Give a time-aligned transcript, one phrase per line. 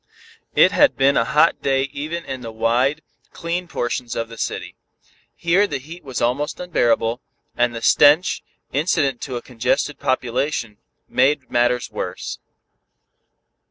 [0.55, 3.03] It had been a hot day even in the wide,
[3.33, 4.75] clean portions of the city.
[5.35, 7.21] Here the heat was almost unbearable,
[7.55, 8.41] and the stench,
[8.73, 10.77] incident to a congested population,
[11.07, 12.39] made matters worse.